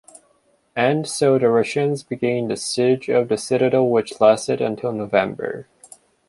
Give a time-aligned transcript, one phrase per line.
[0.75, 5.67] And so The Russians began the siege of the citadel which lasted until November.